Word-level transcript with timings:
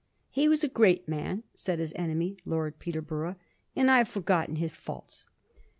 * 0.15 0.29
He 0.31 0.49
was 0.49 0.63
a 0.63 0.67
great 0.67 1.07
man,' 1.07 1.43
said 1.53 1.77
l^is 1.77 1.93
enemy. 1.95 2.35
Lord 2.43 2.79
Peterborough, 2.79 3.35
* 3.57 3.75
and 3.75 3.91
I 3.91 3.99
have 3.99 4.09
forgotten 4.09 4.55
his 4.55 4.75
faults.' 4.75 5.27